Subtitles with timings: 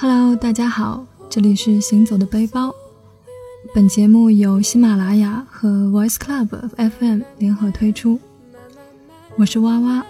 [0.00, 2.74] Hello，大家好，这里是行走的背包。
[3.74, 8.18] 本节目由喜马拉雅和 Voice Club FM 联合推出。
[9.36, 10.06] 我是哇哇。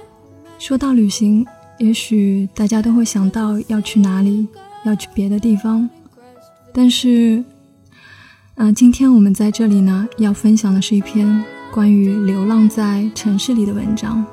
[0.59, 1.47] 说到旅行，
[1.79, 4.47] 也许大家都会想到要去哪里，
[4.85, 5.89] 要去别的地方。
[6.75, 7.43] 但是，
[8.57, 14.25] 嗯，今天我们在这里呢，要分享的是一篇关于流浪在城市里的文章。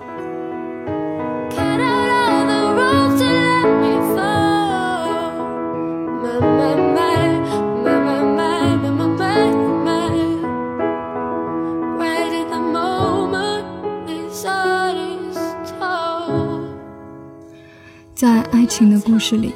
[18.15, 19.51] 在爱情的故事里，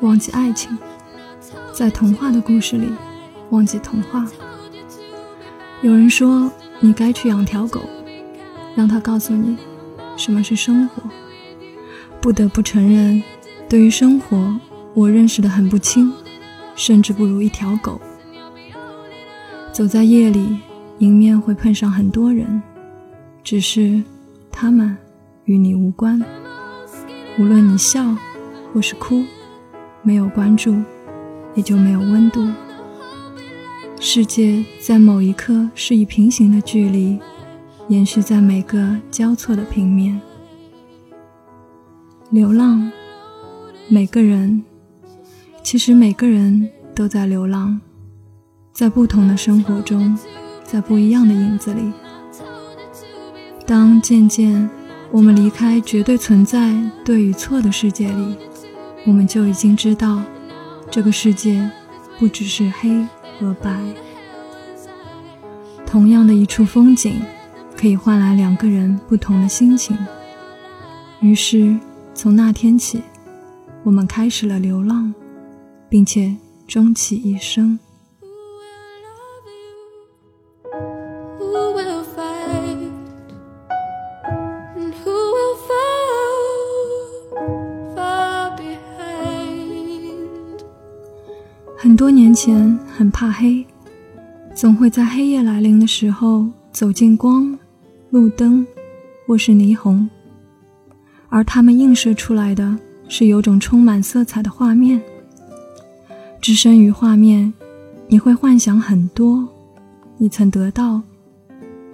[0.00, 0.74] 忘记爱情；
[1.70, 2.88] 在童话的故事里，
[3.50, 4.26] 忘记童话。
[5.82, 7.82] 有人说，你该去养条狗，
[8.74, 9.58] 让它告诉你
[10.16, 11.02] 什么是生活。
[12.22, 13.22] 不得不承认，
[13.68, 14.58] 对于生活，
[14.94, 16.10] 我认识的很不清，
[16.74, 18.00] 甚至不如一条狗。
[19.74, 20.56] 走在夜里，
[21.00, 22.62] 迎面会碰上很多人，
[23.42, 24.02] 只是
[24.50, 24.96] 他们
[25.44, 26.24] 与你无关。
[27.36, 28.16] 无论你笑
[28.72, 29.24] 或是哭，
[30.02, 30.74] 没有关注，
[31.54, 32.48] 也就没有温度。
[33.98, 37.18] 世界在某一刻是以平行的距离，
[37.88, 40.20] 延续在每个交错的平面。
[42.30, 42.90] 流浪，
[43.88, 44.62] 每个人，
[45.62, 47.80] 其实每个人都在流浪，
[48.72, 50.16] 在不同的生活中，
[50.62, 51.92] 在不一样的影子里。
[53.66, 54.70] 当渐渐。
[55.14, 58.36] 我们离开绝对存在对与错的世界里，
[59.06, 60.20] 我们就已经知道，
[60.90, 61.70] 这个世界
[62.18, 63.06] 不只是黑
[63.38, 63.80] 和白。
[65.86, 67.22] 同样的一处风景，
[67.76, 69.96] 可以换来两个人不同的心情。
[71.20, 71.78] 于是，
[72.12, 73.00] 从那天起，
[73.84, 75.14] 我们开始了流浪，
[75.88, 76.34] 并且
[76.66, 77.78] 终其一生。
[92.34, 93.64] 年前，很怕黑，
[94.56, 97.56] 总会在黑夜来临的时候走进光、
[98.10, 98.66] 路灯
[99.24, 100.10] 或是霓虹，
[101.28, 102.76] 而它们映射出来的
[103.08, 105.00] 是有种充满色彩的画面。
[106.40, 107.54] 置身于画面，
[108.08, 109.48] 你会幻想很多
[110.18, 111.00] 你曾得到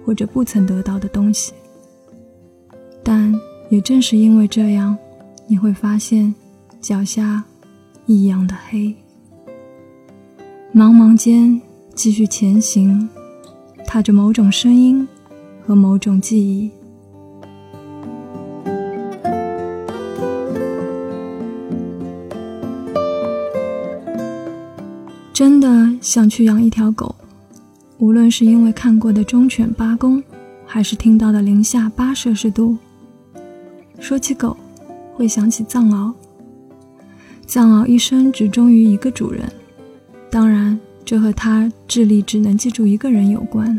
[0.03, 1.53] 或者不曾得到的东西，
[3.03, 3.31] 但
[3.69, 4.97] 也正是因为这样，
[5.45, 6.33] 你会发现
[6.81, 7.43] 脚下
[8.07, 8.91] 异样的黑。
[10.73, 11.61] 茫茫间，
[11.93, 13.09] 继续前行，
[13.85, 15.05] 踏着某种声音
[15.61, 16.71] 和某种记忆。
[25.33, 27.13] 真的想去养一条狗，
[27.97, 30.23] 无论是因为看过的忠犬八公，
[30.65, 32.77] 还是听到的零下八摄氏度。
[33.99, 34.55] 说起狗，
[35.15, 36.13] 会想起藏獒。
[37.45, 39.51] 藏獒一生只忠于一个主人。
[40.31, 43.77] 当然，这和他智力只能记住一个人有关，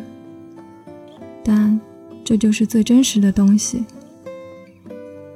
[1.42, 1.80] 但
[2.22, 3.82] 这就是最真实的东西。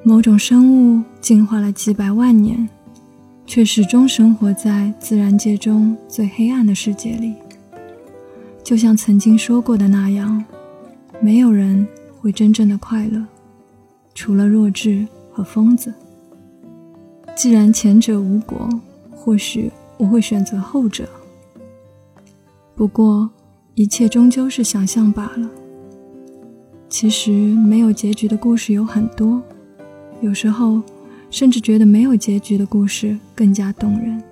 [0.03, 2.69] 某种生物进化了几百万年，
[3.47, 7.33] 却始终生活在自然界中最黑暗的世界里。
[8.63, 10.45] 就像曾经说过的那样，
[11.19, 11.89] 没有人
[12.21, 13.25] 会真正的快乐，
[14.13, 15.95] 除了弱智和疯子。
[17.35, 18.69] 既然前者无果，
[19.11, 19.73] 或许。
[19.99, 21.09] 我会选择后者。
[22.75, 23.31] 不过，
[23.75, 25.49] 一切终究是想象罢了。
[26.89, 29.43] 其实，没有结局的故事有很多，
[30.21, 30.81] 有时候，
[31.31, 34.23] 甚至觉得没有结局的故事更加动人，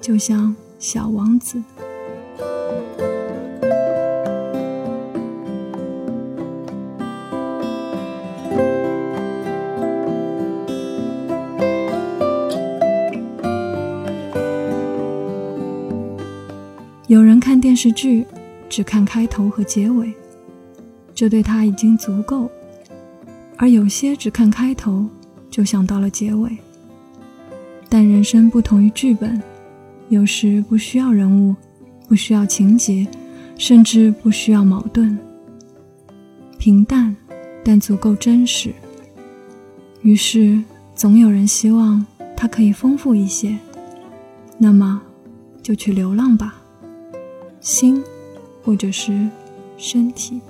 [0.00, 0.48] 就像
[0.78, 1.58] 《小王子》。
[17.12, 18.26] 有人看电视剧，
[18.70, 20.10] 只看开头和结尾，
[21.14, 22.48] 这对他已经足够；
[23.58, 25.06] 而有些只看开头，
[25.50, 26.50] 就想到了结尾。
[27.90, 29.38] 但人生不同于剧本，
[30.08, 31.54] 有时不需要人物，
[32.08, 33.06] 不需要情节，
[33.58, 35.18] 甚至不需要矛盾。
[36.56, 37.14] 平淡，
[37.62, 38.72] 但足够真实。
[40.00, 40.58] 于是
[40.94, 43.54] 总有人希望它可以丰富一些。
[44.56, 45.02] 那么，
[45.62, 46.61] 就去流浪吧，
[47.62, 48.04] 心，
[48.62, 49.28] 或者是
[49.78, 50.40] 身体。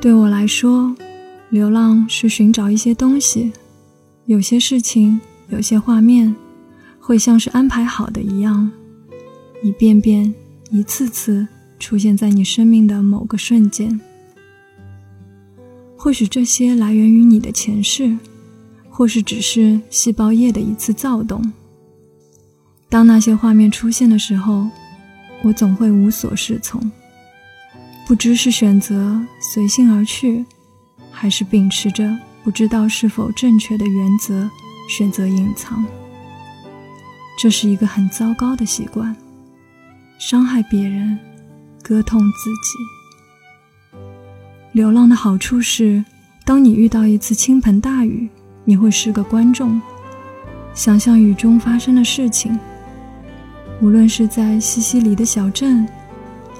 [0.00, 0.94] 对我来说，
[1.48, 3.52] 流浪是寻找一些东西，
[4.26, 5.18] 有些事情，
[5.48, 6.36] 有些画面，
[7.06, 8.72] 会像是安排好的一样，
[9.62, 10.34] 一遍遍、
[10.70, 11.46] 一次次
[11.78, 14.00] 出现在你生命的某个瞬间。
[15.98, 18.16] 或许这些来源于你的前世，
[18.88, 21.52] 或是只是细胞液的一次躁动。
[22.88, 24.66] 当那些画面出现的时候，
[25.42, 26.90] 我总会无所适从。
[28.06, 29.20] 不知是选择
[29.52, 30.42] 随性而去，
[31.10, 34.48] 还是秉持着不知道是否正确的原则
[34.88, 35.84] 选择隐藏。
[37.38, 39.14] 这是一个很糟糕的习惯，
[40.18, 41.18] 伤害别人，
[41.82, 43.98] 割痛自己。
[44.72, 46.04] 流浪的好处是，
[46.44, 48.28] 当你遇到一次倾盆大雨，
[48.64, 49.80] 你会是个观众，
[50.72, 52.58] 想象雨中发生的事情。
[53.80, 55.86] 无论是在西西里的小镇。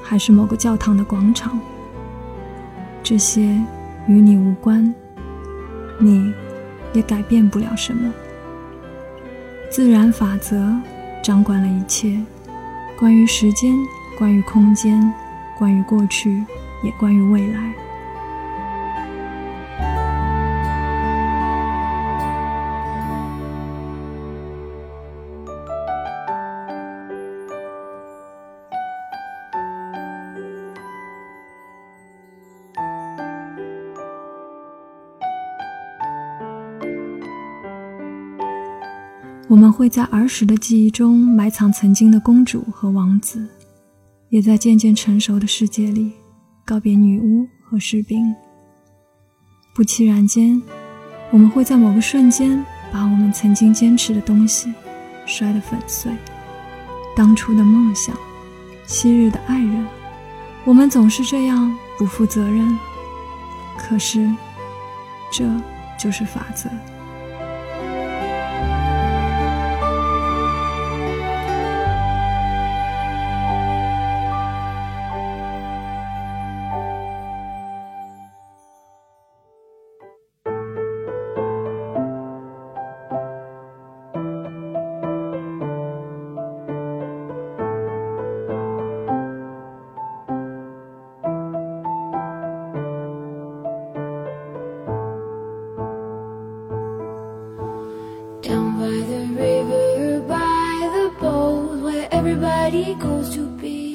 [0.06, 1.58] 还是某个教堂的广场，
[3.02, 3.58] 这些
[4.06, 4.94] 与你无关，
[5.98, 6.30] 你
[6.92, 8.12] 也改变不了什么。
[9.74, 10.72] 自然法则
[11.20, 12.16] 掌管了一切，
[12.96, 13.74] 关于时间，
[14.16, 15.12] 关于空间，
[15.58, 16.44] 关于过去，
[16.84, 17.83] 也关于未来。
[39.54, 43.46] 我们会在儿时的记忆中埋藏曾经的公主和王子，
[44.28, 46.10] 也在渐渐成熟的世界里
[46.64, 48.34] 告别女巫和士兵。
[49.72, 50.60] 不期然间，
[51.30, 54.74] 我们会在某个瞬间把我们曾经坚持的东西
[55.24, 56.10] 摔得粉碎。
[57.14, 58.12] 当初的梦想，
[58.88, 59.86] 昔日的爱人，
[60.64, 62.76] 我们总是这样不负责任。
[63.78, 64.28] 可是，
[65.30, 65.48] 这
[65.96, 66.68] 就是法则。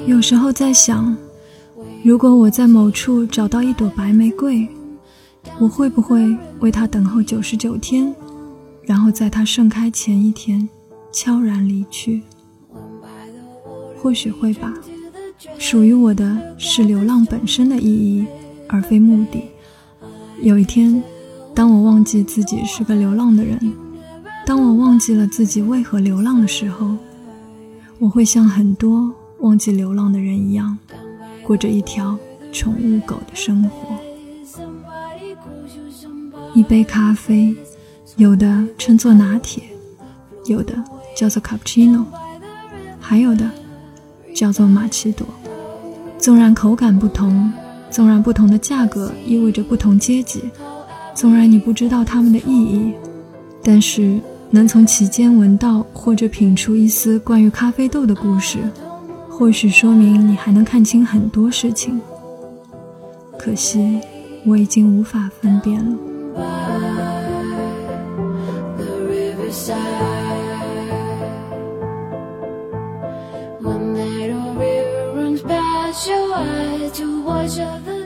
[0.06, 1.16] 有时候在想，
[2.04, 4.68] 如果我在某处找到一朵白玫瑰，
[5.58, 8.14] 我会不会为它等候九十九天，
[8.82, 10.68] 然后在它盛开前一天
[11.12, 12.22] 悄然离去？
[14.02, 14.72] 或许会吧。
[15.58, 18.26] 属于我的是流浪本身的意义，
[18.68, 19.42] 而非目的。
[20.42, 21.02] 有一天，
[21.54, 23.58] 当我忘记自己是个流浪的人，
[24.50, 26.96] 当我忘记了自己为何流浪的时候，
[28.00, 29.08] 我会像很多。
[29.38, 30.76] 忘记流浪的人一样，
[31.44, 32.18] 过着一条
[32.50, 33.96] 宠物狗的生活。
[36.52, 37.54] 一杯咖啡，
[38.16, 39.62] 有的称作拿铁，
[40.46, 40.74] 有的
[41.16, 42.04] 叫做卡布奇诺，
[42.98, 43.48] 还有的
[44.34, 45.24] 叫做玛奇朵。
[46.18, 47.52] 纵然口感不同，
[47.88, 50.42] 纵然不同的价格意味着不同阶级，
[51.14, 52.92] 纵然你不知道它们的意义，
[53.62, 58.58] 但是能从其间闻到或者品出一丝关于咖啡豆的故事。
[59.28, 61.98] 或许说明你还能看清很多事情，
[63.38, 63.98] 可惜
[64.44, 65.96] 我已经无法分辨了。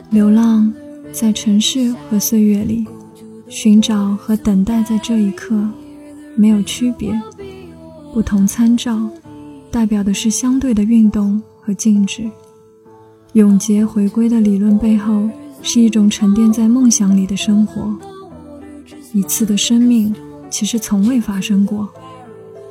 [0.09, 0.73] 流浪
[1.11, 2.85] 在城市和岁月里，
[3.49, 5.53] 寻找和等待，在这一刻
[6.35, 7.19] 没有区别，
[8.13, 9.09] 不同参照。
[9.71, 12.29] 代表的是相对的运动和静止。
[13.33, 15.29] 永劫回归的理论背后，
[15.61, 17.93] 是一种沉淀在梦想里的生活。
[19.11, 20.15] 一次的生命
[20.49, 21.89] 其实从未发生过。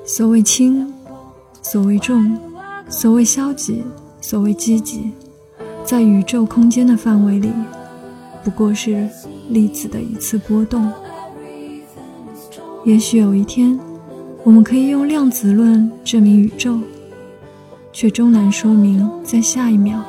[0.07, 0.91] 所谓轻，
[1.61, 2.39] 所谓重，
[2.89, 3.83] 所谓消极，
[4.21, 5.11] 所谓积极，
[5.85, 7.51] 在宇宙空间的范围里，
[8.43, 9.07] 不过是
[9.51, 10.91] 粒子的一次波动。
[12.85, 13.79] 也许有一天，
[14.43, 16.79] 我们可以用量子论证明宇宙，
[17.95, 20.03] 却终难说明在下一秒，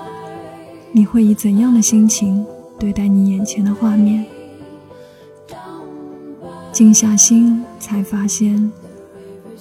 [0.92, 2.46] 你会以怎样的心情
[2.78, 4.26] 对待你眼前的画面。
[6.74, 8.70] 静下心，才发现，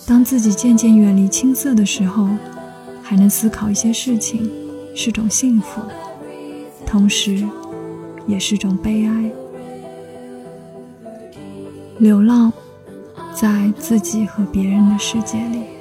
[0.04, 2.28] 当自己渐渐远离青涩的时候，
[3.00, 4.50] 还能思考一些事情，
[4.97, 5.80] 是种幸福，
[6.85, 7.47] 同时，
[8.26, 9.30] 也是种悲哀。
[11.99, 12.52] 流浪
[13.35, 15.74] 在自己和别人的世界里。